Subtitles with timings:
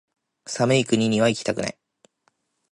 [0.47, 1.77] 寒い国にはいきたくない